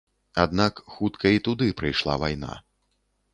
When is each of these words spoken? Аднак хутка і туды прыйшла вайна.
Аднак 0.43 0.81
хутка 0.93 1.33
і 1.35 1.43
туды 1.49 1.67
прыйшла 1.83 2.17
вайна. 2.25 2.57